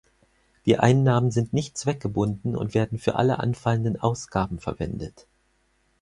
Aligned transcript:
Die 0.65 0.79
Einnahmen 0.79 1.29
sind 1.29 1.53
nicht 1.53 1.77
zweckgebunden 1.77 2.55
und 2.55 2.73
werden 2.73 2.97
für 2.97 3.17
alle 3.17 3.37
anfallenden 3.37 4.01
Ausgaben 4.01 4.57
verwendet. 4.57 5.27